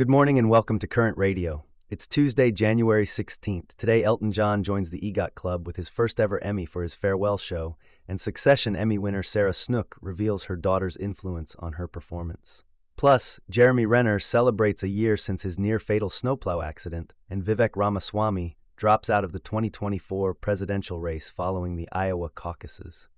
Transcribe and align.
Good 0.00 0.08
morning 0.08 0.38
and 0.38 0.48
welcome 0.48 0.78
to 0.78 0.86
Current 0.86 1.18
Radio. 1.18 1.66
It's 1.90 2.06
Tuesday, 2.06 2.50
January 2.50 3.04
16th. 3.04 3.76
Today, 3.76 4.02
Elton 4.02 4.32
John 4.32 4.62
joins 4.62 4.88
the 4.88 5.00
EGOT 5.00 5.34
Club 5.34 5.66
with 5.66 5.76
his 5.76 5.90
first 5.90 6.18
ever 6.18 6.42
Emmy 6.42 6.64
for 6.64 6.82
his 6.82 6.94
farewell 6.94 7.36
show, 7.36 7.76
and 8.08 8.18
Succession 8.18 8.74
Emmy 8.74 8.96
winner 8.96 9.22
Sarah 9.22 9.52
Snook 9.52 9.98
reveals 10.00 10.44
her 10.44 10.56
daughter's 10.56 10.96
influence 10.96 11.54
on 11.58 11.74
her 11.74 11.86
performance. 11.86 12.64
Plus, 12.96 13.40
Jeremy 13.50 13.84
Renner 13.84 14.18
celebrates 14.18 14.82
a 14.82 14.88
year 14.88 15.18
since 15.18 15.42
his 15.42 15.58
near 15.58 15.78
fatal 15.78 16.08
snowplow 16.08 16.62
accident, 16.62 17.12
and 17.28 17.44
Vivek 17.44 17.76
Ramaswamy 17.76 18.56
drops 18.76 19.10
out 19.10 19.22
of 19.22 19.32
the 19.32 19.38
2024 19.38 20.32
presidential 20.32 20.98
race 20.98 21.28
following 21.28 21.76
the 21.76 21.90
Iowa 21.92 22.30
caucuses. 22.30 23.10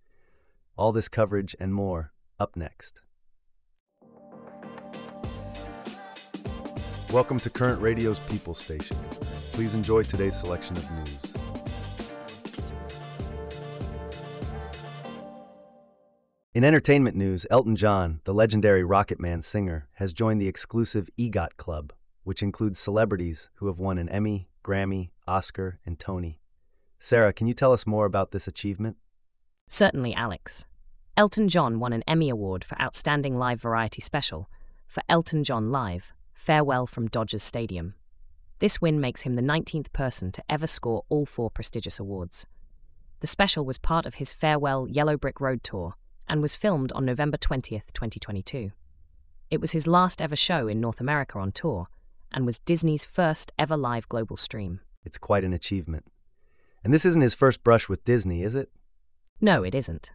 All 0.77 0.91
this 0.91 1.09
coverage 1.09 1.55
and 1.61 1.73
more 1.73 2.13
up 2.41 2.57
next. 2.57 3.03
Welcome 7.13 7.39
to 7.41 7.51
Current 7.51 7.83
Radio's 7.83 8.19
People 8.21 8.55
Station. 8.55 8.97
Please 9.53 9.75
enjoy 9.75 10.03
today's 10.03 10.35
selection 10.35 10.79
of 10.79 10.91
news. 10.93 11.19
In 16.55 16.65
entertainment 16.65 17.15
news, 17.15 17.45
Elton 17.51 17.77
John, 17.77 18.23
the 18.25 18.33
legendary 18.33 18.83
Rocketman 18.83 19.45
singer, 19.45 19.89
has 19.97 20.15
joined 20.15 20.41
the 20.41 20.49
exclusive 20.49 21.11
EGOT 21.19 21.59
Club, 21.59 21.93
which 22.25 22.43
includes 22.43 22.79
celebrities 22.79 23.51
who 23.57 23.67
have 23.67 23.79
won 23.79 23.99
an 23.99 24.09
Emmy, 24.09 24.49
Grammy, 24.65 25.11
Oscar, 25.29 25.81
and 25.85 25.99
Tony. 25.99 26.41
Sarah, 26.99 27.35
can 27.35 27.47
you 27.47 27.53
tell 27.53 27.75
us 27.75 27.87
more 27.87 28.07
about 28.07 28.31
this 28.31 28.49
achievement? 28.49 28.97
Certainly, 29.69 30.15
Alex. 30.15 30.65
Elton 31.19 31.51
John 31.51 31.79
won 31.79 31.93
an 31.93 32.05
Emmy 32.09 32.31
Award 32.31 32.65
for 32.65 32.81
Outstanding 32.81 33.37
Live 33.37 33.61
Variety 33.61 34.01
Special 34.01 34.49
for 34.87 35.03
Elton 35.11 35.45
John 35.45 35.71
Live 35.71 36.15
Farewell 36.43 36.89
from 36.89 37.07
Dodgers 37.07 37.41
Stadium. 37.41 37.95
This 38.59 38.81
win 38.81 39.01
makes 39.01 39.23
him 39.23 39.37
the 39.37 39.43
19th 39.43 39.93
person 39.93 40.33
to 40.33 40.43
ever 40.51 40.67
score 40.67 41.05
all 41.09 41.25
four 41.25 41.51
prestigious 41.51 42.01
awards. 42.01 42.49
The 43.21 43.29
special 43.29 43.65
was 43.65 43.79
part 43.79 44.07
of 44.07 44.17
his 44.17 44.33
Farewell 44.33 44.89
Yellow 44.89 45.17
Brick 45.17 45.41
Road 45.41 45.63
tour 45.63 45.95
and 46.29 46.43
was 46.43 46.57
filmed 46.57 46.91
on 46.95 47.05
November 47.05 47.37
20th, 47.37 47.93
2022. 47.93 48.73
It 49.53 49.61
was 49.61 49.71
his 49.71 49.87
last 49.87 50.21
ever 50.21 50.35
show 50.35 50.67
in 50.67 50.81
North 50.81 51.01
America 51.01 51.39
on 51.39 51.53
tour 51.53 51.87
and 52.33 52.45
was 52.45 52.59
Disney's 52.59 53.05
first 53.05 53.53
ever 53.57 53.77
live 53.77 54.09
global 54.09 54.37
stream. 54.37 54.81
It's 55.05 55.19
quite 55.19 55.45
an 55.45 55.53
achievement. 55.53 56.07
And 56.83 56.93
this 56.93 57.05
isn't 57.05 57.23
his 57.23 57.35
first 57.35 57.63
brush 57.63 57.89
with 57.89 58.05
Disney, 58.05 58.43
is 58.43 58.57
it? 58.57 58.69
No, 59.41 59.63
it 59.63 59.77
isn't. 59.77 60.11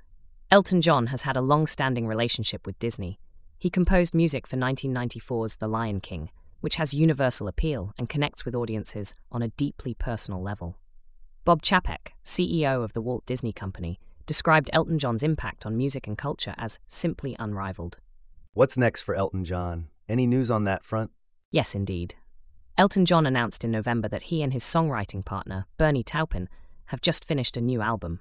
Elton 0.51 0.81
John 0.81 1.07
has 1.07 1.21
had 1.21 1.37
a 1.37 1.41
long 1.41 1.67
standing 1.67 2.05
relationship 2.05 2.67
with 2.67 2.77
Disney. 2.79 3.17
He 3.59 3.71
composed 3.71 4.13
music 4.13 4.45
for 4.45 4.55
1994's 4.55 5.55
The 5.55 5.67
Lion 5.67 5.99
King, 5.99 6.29
which 6.61 6.75
has 6.75 6.93
universal 6.93 7.47
appeal 7.47 7.91
and 7.97 8.07
connects 8.07 8.45
with 8.45 8.53
audiences 8.53 9.15
on 9.31 9.41
a 9.41 9.47
deeply 9.49 9.95
personal 9.95 10.41
level. 10.43 10.77
Bob 11.43 11.63
Chapek, 11.63 12.09
CEO 12.23 12.83
of 12.83 12.93
the 12.93 13.01
Walt 13.01 13.25
Disney 13.25 13.51
Company, 13.51 13.99
described 14.27 14.69
Elton 14.73 14.99
John's 14.99 15.23
impact 15.23 15.65
on 15.65 15.75
music 15.75 16.05
and 16.05 16.17
culture 16.17 16.53
as 16.57 16.77
simply 16.87 17.35
unrivaled. 17.39 17.97
What's 18.53 18.77
next 18.77 19.01
for 19.01 19.15
Elton 19.15 19.43
John? 19.43 19.87
Any 20.07 20.27
news 20.27 20.51
on 20.51 20.65
that 20.65 20.85
front? 20.85 21.09
Yes, 21.51 21.73
indeed. 21.73 22.13
Elton 22.77 23.05
John 23.05 23.25
announced 23.25 23.63
in 23.63 23.71
November 23.71 24.07
that 24.07 24.23
he 24.23 24.43
and 24.43 24.53
his 24.53 24.63
songwriting 24.63 25.25
partner, 25.25 25.65
Bernie 25.77 26.03
Taupin, 26.03 26.47
have 26.87 27.01
just 27.01 27.25
finished 27.25 27.57
a 27.57 27.61
new 27.61 27.81
album. 27.81 28.19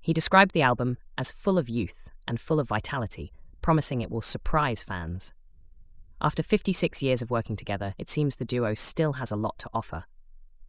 He 0.00 0.14
described 0.14 0.52
the 0.52 0.62
album 0.62 0.96
as 1.18 1.30
full 1.30 1.58
of 1.58 1.68
youth 1.68 2.08
and 2.26 2.40
full 2.40 2.58
of 2.58 2.68
vitality, 2.68 3.32
promising 3.62 4.02
it 4.02 4.10
will 4.10 4.20
surprise 4.20 4.82
fans. 4.82 5.32
After 6.20 6.42
56 6.42 7.02
years 7.02 7.22
of 7.22 7.30
working 7.30 7.56
together, 7.56 7.94
it 7.98 8.08
seems 8.08 8.36
the 8.36 8.44
duo 8.44 8.74
still 8.74 9.14
has 9.14 9.30
a 9.30 9.36
lot 9.36 9.58
to 9.60 9.70
offer. 9.72 10.04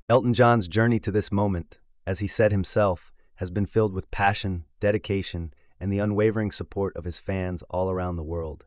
Elton 0.10 0.34
John's 0.34 0.68
journey 0.68 1.00
to 1.00 1.12
this 1.12 1.32
moment, 1.32 1.80
as 2.08 2.20
he 2.20 2.28
said 2.28 2.52
himself, 2.52 3.12
has 3.36 3.52
been 3.52 3.66
filled 3.66 3.94
with 3.94 4.12
passion, 4.12 4.66
dedication, 4.80 5.54
and 5.80 5.92
the 5.92 6.00
unwavering 6.00 6.52
support 6.52 6.96
of 6.96 7.04
his 7.04 7.20
fans 7.20 7.64
all 7.70 7.92
around 7.92 8.16
the 8.16 8.24
world. 8.24 8.66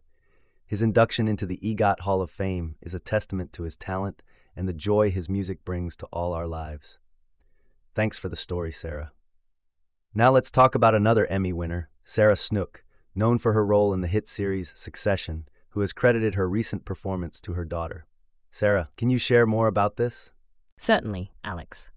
His 0.67 0.83
induction 0.83 1.29
into 1.29 1.47
the 1.47 1.59
EGOT 1.63 2.01
Hall 2.01 2.21
of 2.21 2.31
Fame 2.31 2.77
is 2.83 2.95
a 2.95 2.99
testament 2.99 3.53
to 3.55 3.63
his 3.63 3.77
talent 3.77 4.23
and 4.57 4.69
the 4.69 4.73
joy 4.73 5.11
his 5.11 5.29
music 5.29 5.65
brings 5.65 5.95
to 5.97 6.07
all 6.07 6.33
our 6.33 6.47
lives. 6.47 6.99
Thanks 7.95 8.19
for 8.19 8.29
the 8.29 8.37
story, 8.37 8.73
Sarah. 8.73 9.13
Now 10.15 10.31
let's 10.31 10.51
talk 10.51 10.75
about 10.75 10.95
another 10.95 11.27
Emmy 11.27 11.53
winner, 11.53 11.91
Sarah 12.03 12.37
Snook, 12.37 12.85
known 13.17 13.39
for 13.39 13.53
her 13.53 13.65
role 13.65 13.93
in 13.93 14.01
the 14.01 14.09
hit 14.09 14.29
series 14.29 14.73
Succession, 14.77 15.47
who 15.71 15.81
has 15.81 15.93
credited 15.93 16.35
her 16.35 16.49
recent 16.49 16.85
performance 16.85 17.41
to 17.41 17.55
her 17.55 17.65
daughter. 17.65 18.07
Sarah, 18.51 18.89
can 18.97 19.11
you 19.11 19.19
share 19.19 19.47
more 19.47 19.67
about 19.67 19.97
this? 19.97 20.33
Certainly, 20.79 21.33
Alex. 21.45 21.91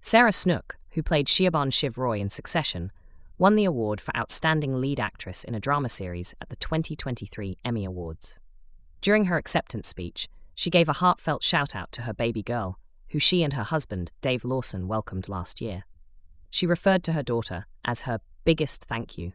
Sarah 0.00 0.32
Snook, 0.32 0.76
who 0.90 1.02
played 1.02 1.26
Siobhan 1.26 1.72
Shiv 1.72 1.98
Roy 1.98 2.18
in 2.18 2.28
Succession, 2.28 2.92
won 3.38 3.56
the 3.56 3.64
award 3.64 4.00
for 4.00 4.16
Outstanding 4.16 4.80
Lead 4.80 5.00
Actress 5.00 5.44
in 5.44 5.54
a 5.54 5.60
Drama 5.60 5.88
Series 5.88 6.34
at 6.40 6.48
the 6.48 6.56
2023 6.56 7.58
Emmy 7.64 7.84
Awards. 7.84 8.38
During 9.00 9.24
her 9.24 9.36
acceptance 9.36 9.88
speech, 9.88 10.28
she 10.54 10.70
gave 10.70 10.88
a 10.88 10.94
heartfelt 10.94 11.42
shout 11.42 11.74
out 11.74 11.90
to 11.92 12.02
her 12.02 12.14
baby 12.14 12.42
girl, 12.42 12.78
who 13.08 13.18
she 13.18 13.42
and 13.42 13.52
her 13.54 13.64
husband, 13.64 14.12
Dave 14.20 14.44
Lawson, 14.44 14.86
welcomed 14.86 15.28
last 15.28 15.60
year. 15.60 15.84
She 16.50 16.66
referred 16.66 17.02
to 17.04 17.12
her 17.12 17.22
daughter 17.22 17.66
as 17.84 18.02
her 18.02 18.20
biggest 18.44 18.84
thank 18.84 19.18
you 19.18 19.32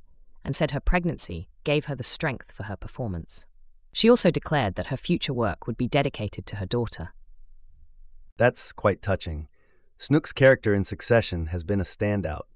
and 0.49 0.55
said 0.55 0.71
her 0.71 0.79
pregnancy 0.79 1.47
gave 1.63 1.85
her 1.85 1.93
the 1.93 2.01
strength 2.01 2.51
for 2.51 2.63
her 2.63 2.75
performance. 2.75 3.45
She 3.93 4.09
also 4.09 4.31
declared 4.31 4.73
that 4.73 4.87
her 4.87 4.97
future 4.97 5.31
work 5.31 5.67
would 5.67 5.77
be 5.77 5.87
dedicated 5.87 6.47
to 6.47 6.55
her 6.55 6.65
daughter. 6.65 7.09
That's 8.37 8.73
quite 8.73 9.03
touching. 9.03 9.47
Snook's 9.99 10.33
character 10.33 10.73
in 10.73 10.83
Succession 10.83 11.45
has 11.53 11.63
been 11.63 11.79
a 11.79 11.83
standout. 11.83 12.47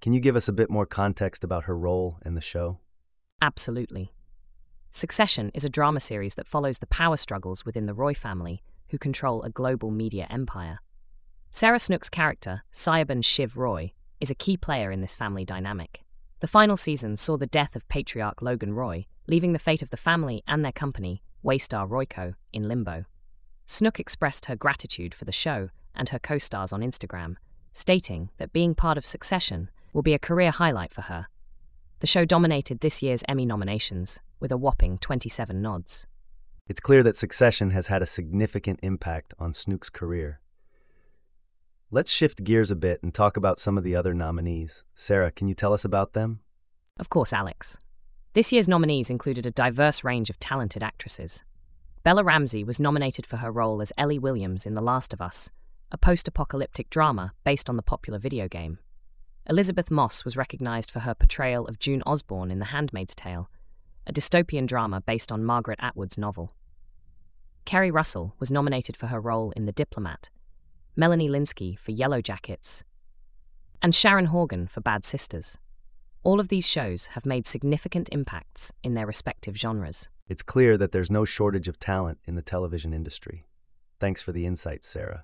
Can 0.00 0.14
you 0.14 0.20
give 0.20 0.36
us 0.36 0.48
a 0.48 0.54
bit 0.54 0.70
more 0.70 0.86
context 0.86 1.44
about 1.44 1.64
her 1.64 1.76
role 1.76 2.16
in 2.24 2.34
the 2.34 2.40
show? 2.40 2.78
Absolutely. 3.42 4.14
Succession 4.90 5.50
is 5.52 5.66
a 5.66 5.68
drama 5.68 6.00
series 6.00 6.34
that 6.36 6.48
follows 6.48 6.78
the 6.78 6.86
power 6.86 7.18
struggles 7.18 7.66
within 7.66 7.84
the 7.84 7.92
Roy 7.92 8.14
family, 8.14 8.62
who 8.88 8.96
control 8.96 9.42
a 9.42 9.50
global 9.50 9.90
media 9.90 10.26
empire. 10.30 10.78
Sarah 11.50 11.78
Snook's 11.78 12.08
character, 12.08 12.62
Siobhan 12.72 13.22
Shiv 13.22 13.58
Roy, 13.58 13.92
is 14.18 14.30
a 14.30 14.34
key 14.34 14.56
player 14.56 14.90
in 14.90 15.02
this 15.02 15.14
family 15.14 15.44
dynamic. 15.44 16.00
The 16.40 16.46
final 16.46 16.76
season 16.76 17.16
saw 17.16 17.36
the 17.36 17.48
death 17.48 17.74
of 17.74 17.88
patriarch 17.88 18.42
Logan 18.42 18.72
Roy, 18.72 19.06
leaving 19.26 19.52
the 19.52 19.58
fate 19.58 19.82
of 19.82 19.90
the 19.90 19.96
family 19.96 20.44
and 20.46 20.64
their 20.64 20.72
company, 20.72 21.20
Waystar 21.44 21.88
Royco, 21.88 22.34
in 22.52 22.68
limbo. 22.68 23.06
Snook 23.66 23.98
expressed 23.98 24.46
her 24.46 24.54
gratitude 24.54 25.14
for 25.14 25.24
the 25.24 25.32
show 25.32 25.70
and 25.96 26.10
her 26.10 26.18
co 26.20 26.38
stars 26.38 26.72
on 26.72 26.80
Instagram, 26.80 27.34
stating 27.72 28.30
that 28.38 28.52
being 28.52 28.76
part 28.76 28.96
of 28.96 29.04
Succession 29.04 29.68
will 29.92 30.02
be 30.02 30.14
a 30.14 30.18
career 30.18 30.52
highlight 30.52 30.92
for 30.92 31.02
her. 31.02 31.26
The 31.98 32.06
show 32.06 32.24
dominated 32.24 32.80
this 32.80 33.02
year's 33.02 33.24
Emmy 33.28 33.44
nominations, 33.44 34.20
with 34.38 34.52
a 34.52 34.56
whopping 34.56 34.98
27 34.98 35.60
nods. 35.60 36.06
It's 36.68 36.78
clear 36.78 37.02
that 37.02 37.16
Succession 37.16 37.70
has 37.70 37.88
had 37.88 38.00
a 38.00 38.06
significant 38.06 38.78
impact 38.84 39.34
on 39.40 39.52
Snook's 39.52 39.90
career. 39.90 40.40
Let's 41.90 42.10
shift 42.10 42.44
gears 42.44 42.70
a 42.70 42.76
bit 42.76 43.02
and 43.02 43.14
talk 43.14 43.38
about 43.38 43.58
some 43.58 43.78
of 43.78 43.84
the 43.84 43.96
other 43.96 44.12
nominees. 44.12 44.84
Sarah, 44.94 45.30
can 45.30 45.48
you 45.48 45.54
tell 45.54 45.72
us 45.72 45.86
about 45.86 46.12
them? 46.12 46.40
Of 47.00 47.08
course, 47.08 47.32
Alex. 47.32 47.78
This 48.34 48.52
year's 48.52 48.68
nominees 48.68 49.08
included 49.08 49.46
a 49.46 49.50
diverse 49.50 50.04
range 50.04 50.28
of 50.28 50.38
talented 50.38 50.82
actresses. 50.82 51.44
Bella 52.02 52.22
Ramsey 52.22 52.62
was 52.62 52.78
nominated 52.78 53.24
for 53.24 53.38
her 53.38 53.50
role 53.50 53.80
as 53.80 53.90
Ellie 53.96 54.18
Williams 54.18 54.66
in 54.66 54.74
The 54.74 54.82
Last 54.82 55.14
of 55.14 55.22
Us, 55.22 55.50
a 55.90 55.96
post 55.96 56.28
apocalyptic 56.28 56.90
drama 56.90 57.32
based 57.42 57.70
on 57.70 57.76
the 57.76 57.82
popular 57.82 58.18
video 58.18 58.48
game. 58.48 58.78
Elisabeth 59.48 59.90
Moss 59.90 60.26
was 60.26 60.36
recognized 60.36 60.90
for 60.90 61.00
her 61.00 61.14
portrayal 61.14 61.64
of 61.68 61.78
June 61.78 62.02
Osborne 62.04 62.50
in 62.50 62.58
The 62.58 62.66
Handmaid's 62.66 63.14
Tale, 63.14 63.48
a 64.06 64.12
dystopian 64.12 64.66
drama 64.66 65.00
based 65.00 65.32
on 65.32 65.42
Margaret 65.42 65.78
Atwood's 65.80 66.18
novel. 66.18 66.52
Keri 67.64 67.90
Russell 67.90 68.34
was 68.38 68.50
nominated 68.50 68.94
for 68.94 69.06
her 69.06 69.20
role 69.20 69.52
in 69.52 69.64
The 69.64 69.72
Diplomat, 69.72 70.28
Melanie 70.98 71.28
Lynskey 71.28 71.78
for 71.78 71.92
Yellow 71.92 72.20
Jackets, 72.20 72.82
and 73.80 73.94
Sharon 73.94 74.24
Horgan 74.26 74.66
for 74.66 74.80
Bad 74.80 75.04
Sisters. 75.04 75.56
All 76.24 76.40
of 76.40 76.48
these 76.48 76.66
shows 76.66 77.06
have 77.12 77.24
made 77.24 77.46
significant 77.46 78.08
impacts 78.10 78.72
in 78.82 78.94
their 78.94 79.06
respective 79.06 79.56
genres. 79.56 80.08
It's 80.26 80.42
clear 80.42 80.76
that 80.76 80.90
there's 80.90 81.08
no 81.08 81.24
shortage 81.24 81.68
of 81.68 81.78
talent 81.78 82.18
in 82.24 82.34
the 82.34 82.42
television 82.42 82.92
industry. 82.92 83.46
Thanks 84.00 84.20
for 84.20 84.32
the 84.32 84.44
insights, 84.44 84.88
Sarah. 84.88 85.22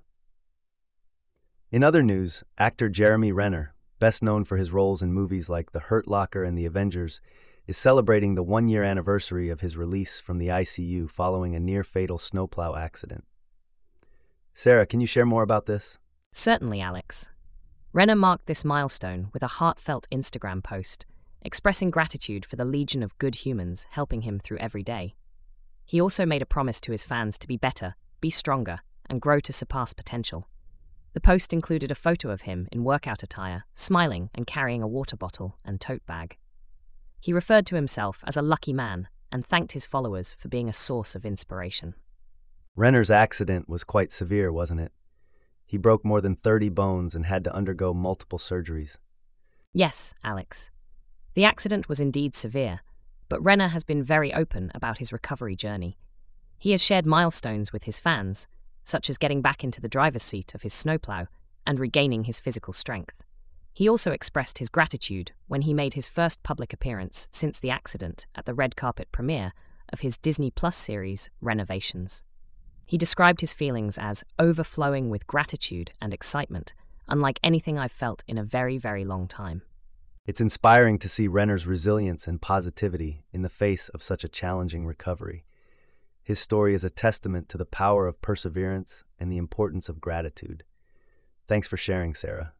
In 1.72 1.82
other 1.82 2.04
news, 2.04 2.44
actor 2.56 2.88
Jeremy 2.88 3.32
Renner, 3.32 3.74
best 3.98 4.22
known 4.22 4.44
for 4.44 4.56
his 4.56 4.70
roles 4.70 5.02
in 5.02 5.12
movies 5.12 5.48
like 5.48 5.72
The 5.72 5.80
Hurt 5.80 6.06
Locker 6.06 6.44
and 6.44 6.56
The 6.56 6.66
Avengers, 6.66 7.20
is 7.66 7.76
celebrating 7.76 8.36
the 8.36 8.44
one 8.44 8.68
year 8.68 8.84
anniversary 8.84 9.50
of 9.50 9.60
his 9.60 9.76
release 9.76 10.20
from 10.20 10.38
the 10.38 10.46
ICU 10.46 11.10
following 11.10 11.56
a 11.56 11.58
near 11.58 11.82
fatal 11.82 12.18
snowplow 12.18 12.76
accident. 12.76 13.24
Sarah, 14.56 14.86
can 14.86 15.00
you 15.00 15.06
share 15.06 15.26
more 15.26 15.42
about 15.42 15.66
this? 15.66 15.98
Certainly, 16.32 16.80
Alex. 16.80 17.28
Renner 17.92 18.14
marked 18.14 18.46
this 18.46 18.64
milestone 18.64 19.28
with 19.32 19.42
a 19.42 19.58
heartfelt 19.58 20.06
Instagram 20.12 20.62
post, 20.62 21.06
expressing 21.42 21.90
gratitude 21.90 22.46
for 22.46 22.54
the 22.54 22.64
legion 22.64 23.02
of 23.02 23.18
good 23.18 23.34
humans 23.34 23.86
helping 23.90 24.22
him 24.22 24.38
through 24.38 24.58
every 24.58 24.84
day. 24.84 25.14
He 25.84 26.00
also 26.00 26.24
made 26.24 26.40
a 26.40 26.46
promise 26.46 26.80
to 26.80 26.92
his 26.92 27.04
fans 27.04 27.36
to 27.38 27.48
be 27.48 27.56
better, 27.56 27.96
be 28.20 28.30
stronger, 28.30 28.78
and 29.10 29.20
grow 29.20 29.40
to 29.40 29.52
surpass 29.52 29.92
potential. 29.92 30.48
The 31.14 31.20
post 31.20 31.52
included 31.52 31.90
a 31.90 31.96
photo 31.96 32.30
of 32.30 32.42
him 32.42 32.68
in 32.72 32.84
workout 32.84 33.22
attire, 33.22 33.64
smiling 33.74 34.30
and 34.34 34.46
carrying 34.46 34.82
a 34.82 34.88
water 34.88 35.16
bottle 35.16 35.58
and 35.64 35.80
tote 35.80 36.06
bag. 36.06 36.36
He 37.20 37.32
referred 37.32 37.66
to 37.66 37.76
himself 37.76 38.22
as 38.26 38.36
a 38.36 38.42
lucky 38.42 38.72
man 38.72 39.08
and 39.30 39.44
thanked 39.44 39.72
his 39.72 39.86
followers 39.86 40.34
for 40.38 40.48
being 40.48 40.68
a 40.68 40.72
source 40.72 41.14
of 41.14 41.24
inspiration. 41.24 41.94
Renner's 42.76 43.10
accident 43.10 43.68
was 43.68 43.84
quite 43.84 44.10
severe, 44.10 44.52
wasn't 44.52 44.80
it? 44.80 44.92
He 45.64 45.78
broke 45.78 46.04
more 46.04 46.20
than 46.20 46.34
30 46.34 46.70
bones 46.70 47.14
and 47.14 47.26
had 47.26 47.44
to 47.44 47.54
undergo 47.54 47.94
multiple 47.94 48.38
surgeries. 48.38 48.98
Yes, 49.72 50.12
Alex. 50.24 50.70
The 51.34 51.44
accident 51.44 51.88
was 51.88 52.00
indeed 52.00 52.34
severe, 52.34 52.80
but 53.28 53.42
Renner 53.42 53.68
has 53.68 53.84
been 53.84 54.02
very 54.02 54.34
open 54.34 54.72
about 54.74 54.98
his 54.98 55.12
recovery 55.12 55.56
journey. 55.56 55.96
He 56.58 56.72
has 56.72 56.82
shared 56.82 57.06
milestones 57.06 57.72
with 57.72 57.84
his 57.84 58.00
fans, 58.00 58.48
such 58.82 59.08
as 59.08 59.18
getting 59.18 59.40
back 59.40 59.62
into 59.62 59.80
the 59.80 59.88
driver's 59.88 60.22
seat 60.22 60.54
of 60.54 60.62
his 60.62 60.74
snowplow 60.74 61.26
and 61.66 61.78
regaining 61.78 62.24
his 62.24 62.40
physical 62.40 62.72
strength. 62.72 63.24
He 63.72 63.88
also 63.88 64.12
expressed 64.12 64.58
his 64.58 64.68
gratitude 64.68 65.32
when 65.48 65.62
he 65.62 65.74
made 65.74 65.94
his 65.94 66.06
first 66.06 66.42
public 66.42 66.72
appearance 66.72 67.28
since 67.30 67.58
the 67.58 67.70
accident 67.70 68.26
at 68.34 68.46
the 68.46 68.54
red 68.54 68.76
carpet 68.76 69.08
premiere 69.10 69.52
of 69.92 70.00
his 70.00 70.18
Disney 70.18 70.50
Plus 70.50 70.76
series, 70.76 71.30
Rennervations. 71.42 72.22
He 72.86 72.98
described 72.98 73.40
his 73.40 73.54
feelings 73.54 73.98
as 73.98 74.24
overflowing 74.38 75.10
with 75.10 75.26
gratitude 75.26 75.92
and 76.00 76.12
excitement, 76.12 76.74
unlike 77.08 77.40
anything 77.42 77.78
I've 77.78 77.92
felt 77.92 78.22
in 78.28 78.38
a 78.38 78.44
very, 78.44 78.78
very 78.78 79.04
long 79.04 79.26
time. 79.26 79.62
It's 80.26 80.40
inspiring 80.40 80.98
to 81.00 81.08
see 81.08 81.28
Renner's 81.28 81.66
resilience 81.66 82.26
and 82.26 82.40
positivity 82.40 83.24
in 83.32 83.42
the 83.42 83.48
face 83.48 83.88
of 83.90 84.02
such 84.02 84.24
a 84.24 84.28
challenging 84.28 84.86
recovery. 84.86 85.44
His 86.22 86.38
story 86.38 86.74
is 86.74 86.84
a 86.84 86.90
testament 86.90 87.50
to 87.50 87.58
the 87.58 87.66
power 87.66 88.06
of 88.06 88.22
perseverance 88.22 89.04
and 89.20 89.30
the 89.30 89.36
importance 89.36 89.90
of 89.90 90.00
gratitude. 90.00 90.64
Thanks 91.46 91.68
for 91.68 91.76
sharing, 91.76 92.14
Sarah. 92.14 92.54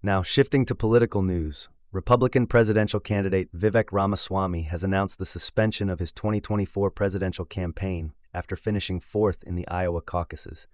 Now, 0.00 0.22
shifting 0.22 0.64
to 0.66 0.74
political 0.76 1.22
news, 1.22 1.68
Republican 1.90 2.46
presidential 2.46 3.00
candidate 3.00 3.52
Vivek 3.52 3.86
Ramaswamy 3.90 4.62
has 4.64 4.84
announced 4.84 5.18
the 5.18 5.26
suspension 5.26 5.90
of 5.90 5.98
his 5.98 6.12
2024 6.12 6.90
presidential 6.90 7.44
campaign 7.44 8.12
after 8.34 8.56
finishing 8.56 9.00
fourth 9.00 9.42
in 9.44 9.54
the 9.54 9.66
Iowa 9.68 10.00
caucuses. 10.00 10.66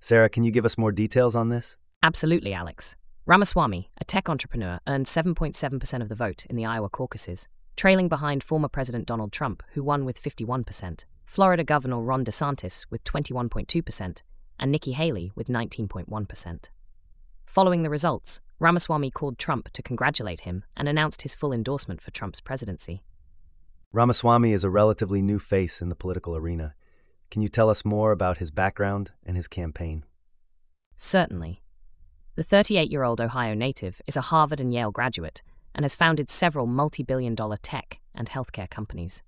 Sarah, 0.00 0.28
can 0.28 0.44
you 0.44 0.50
give 0.50 0.64
us 0.64 0.78
more 0.78 0.92
details 0.92 1.34
on 1.34 1.48
this? 1.48 1.76
Absolutely, 2.02 2.52
Alex. 2.52 2.96
Ramaswamy, 3.26 3.88
a 3.98 4.04
tech 4.04 4.28
entrepreneur, 4.28 4.78
earned 4.86 5.06
7.7% 5.06 6.02
of 6.02 6.08
the 6.08 6.14
vote 6.14 6.44
in 6.50 6.56
the 6.56 6.66
Iowa 6.66 6.90
caucuses, 6.90 7.48
trailing 7.76 8.08
behind 8.08 8.44
former 8.44 8.68
President 8.68 9.06
Donald 9.06 9.32
Trump, 9.32 9.62
who 9.72 9.82
won 9.82 10.04
with 10.04 10.22
51%, 10.22 11.04
Florida 11.24 11.64
Governor 11.64 12.00
Ron 12.00 12.24
DeSantis 12.24 12.84
with 12.90 13.02
21.2%, 13.04 14.22
and 14.60 14.70
Nikki 14.70 14.92
Haley 14.92 15.32
with 15.34 15.48
19.1%. 15.48 16.68
Following 17.46 17.82
the 17.82 17.90
results, 17.90 18.40
Ramaswamy 18.58 19.10
called 19.10 19.38
Trump 19.38 19.70
to 19.72 19.82
congratulate 19.82 20.40
him 20.40 20.64
and 20.76 20.88
announced 20.88 21.22
his 21.22 21.34
full 21.34 21.52
endorsement 21.52 22.00
for 22.00 22.10
Trump's 22.10 22.40
presidency. 22.40 23.02
Ramaswamy 23.92 24.52
is 24.52 24.64
a 24.64 24.70
relatively 24.70 25.22
new 25.22 25.38
face 25.38 25.80
in 25.80 25.88
the 25.88 25.94
political 25.94 26.36
arena. 26.36 26.74
Can 27.34 27.42
you 27.42 27.48
tell 27.48 27.68
us 27.68 27.84
more 27.84 28.12
about 28.12 28.38
his 28.38 28.52
background 28.52 29.10
and 29.26 29.36
his 29.36 29.48
campaign? 29.48 30.04
Certainly. 30.94 31.64
The 32.36 32.44
38 32.44 32.92
year 32.92 33.02
old 33.02 33.20
Ohio 33.20 33.54
native 33.54 34.00
is 34.06 34.16
a 34.16 34.20
Harvard 34.20 34.60
and 34.60 34.72
Yale 34.72 34.92
graduate 34.92 35.42
and 35.74 35.82
has 35.82 35.96
founded 35.96 36.30
several 36.30 36.68
multi 36.68 37.02
billion 37.02 37.34
dollar 37.34 37.56
tech 37.56 37.98
and 38.14 38.30
healthcare 38.30 38.70
companies. 38.70 39.24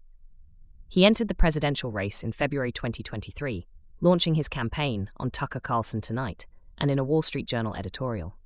He 0.88 1.04
entered 1.04 1.26
the 1.26 1.34
presidential 1.34 1.90
race 1.90 2.22
in 2.22 2.30
February 2.30 2.70
2023, 2.70 3.66
launching 4.00 4.34
his 4.34 4.48
campaign 4.48 5.10
on 5.16 5.32
Tucker 5.32 5.58
Carlson 5.58 6.00
Tonight 6.00 6.46
and 6.78 6.92
in 6.92 7.00
a 7.00 7.04
Wall 7.04 7.22
Street 7.22 7.48
Journal 7.48 7.74
editorial. 7.74 8.36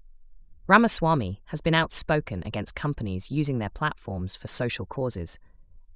Ramaswamy 0.68 1.42
has 1.48 1.60
been 1.60 1.74
outspoken 1.74 2.42
against 2.46 2.74
companies 2.74 3.30
using 3.30 3.58
their 3.58 3.68
platforms 3.68 4.36
for 4.36 4.46
social 4.46 4.86
causes 4.86 5.38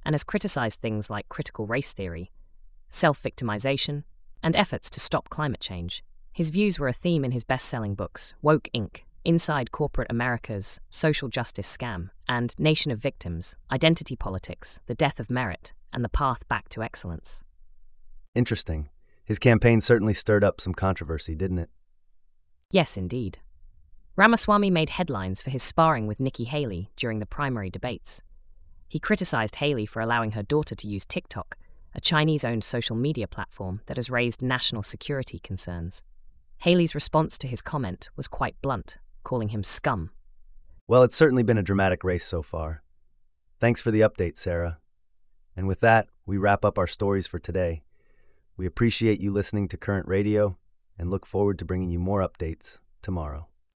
and 0.05 0.13
has 0.13 0.23
criticized 0.23 0.83
things 0.83 1.09
like 1.09 1.31
critical 1.31 1.67
race 1.67 1.93
theory, 1.95 2.31
self 2.89 3.23
victimization, 3.23 4.05
and 4.43 4.55
efforts 4.57 4.91
to 4.91 5.01
stop 5.01 5.29
climate 5.31 5.61
change. 5.61 6.03
His 6.33 6.51
views 6.51 6.79
were 6.79 6.89
a 6.89 6.93
theme 6.93 7.25
in 7.25 7.33
his 7.33 7.45
best 7.45 7.67
selling 7.67 7.95
books, 7.95 8.35
Woke 8.43 8.69
Inc., 8.75 9.03
Inside 9.25 9.73
Corporate 9.73 10.11
America's 10.11 10.81
Social 10.91 11.29
Justice 11.29 11.75
Scam, 11.75 12.11
and 12.29 12.55
Nation 12.59 12.91
of 12.91 12.99
Victims 12.99 13.57
Identity 13.71 14.17
Politics, 14.17 14.81
The 14.87 14.95
Death 14.95 15.19
of 15.19 15.31
Merit, 15.31 15.73
and 15.93 16.05
The 16.05 16.09
Path 16.09 16.47
Back 16.49 16.69
to 16.71 16.83
Excellence. 16.83 17.43
Interesting. 18.35 18.91
His 19.25 19.39
campaign 19.39 19.81
certainly 19.81 20.13
stirred 20.13 20.45
up 20.45 20.61
some 20.61 20.75
controversy, 20.75 21.35
didn't 21.35 21.59
it? 21.59 21.71
Yes, 22.71 22.97
indeed. 22.97 23.39
Ramaswamy 24.17 24.71
made 24.71 24.91
headlines 24.91 25.41
for 25.41 25.51
his 25.51 25.63
sparring 25.63 26.07
with 26.07 26.21
Nikki 26.21 26.45
Haley 26.45 26.91
during 26.97 27.19
the 27.19 27.27
primary 27.27 27.71
debates. 27.71 28.23
He 28.89 28.99
criticized 28.99 29.57
Haley 29.57 29.87
for 29.87 30.01
allowing 30.01 30.33
her 30.33 30.43
daughter 30.43 30.75
to 30.75 30.87
use 30.87 31.05
TikTok, 31.05 31.57
a 31.95 32.01
Chinese 32.01 32.45
owned 32.45 32.65
social 32.65 32.97
media 32.97 33.29
platform 33.29 33.81
that 33.87 33.97
has 33.97 34.11
raised 34.11 34.43
national 34.43 34.83
security 34.83 35.39
concerns. 35.39 36.03
Haley's 36.59 36.95
response 36.95 37.39
to 37.39 37.49
his 37.49 37.63
comment 37.63 38.09
was 38.17 38.27
quite 38.27 38.61
blunt, 38.61 38.99
calling 39.23 39.51
him 39.51 39.63
scum. 39.63 40.11
Well, 40.89 41.03
it's 41.03 41.17
certainly 41.17 41.43
been 41.43 41.59
a 41.59 41.63
dramatic 41.63 42.05
race 42.05 42.27
so 42.27 42.43
far. 42.43 42.83
Thanks 43.61 43.81
for 43.81 43.91
the 43.91 44.01
update, 44.01 44.37
Sarah. 44.37 44.79
And 45.57 45.69
with 45.69 45.81
that, 45.81 46.09
we 46.27 46.37
wrap 46.37 46.65
up 46.65 46.79
our 46.79 46.87
stories 46.87 47.27
for 47.27 47.39
today. 47.39 47.85
We 48.57 48.67
appreciate 48.67 49.21
you 49.21 49.33
listening 49.33 49.69
to 49.69 49.77
Current 49.77 50.09
Radio 50.09 50.59
and 50.99 51.11
look 51.11 51.27
forward 51.27 51.59
to 51.59 51.65
bringing 51.65 51.91
you 51.91 51.99
more 51.99 52.27
updates 52.27 52.81
tomorrow. 53.03 53.49